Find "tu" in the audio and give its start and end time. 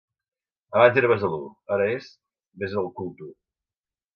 3.21-3.33